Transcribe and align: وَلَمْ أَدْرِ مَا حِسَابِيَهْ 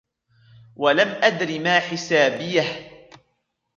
وَلَمْ 0.75 1.07
أَدْرِ 1.07 1.59
مَا 1.59 1.79
حِسَابِيَهْ 1.79 2.63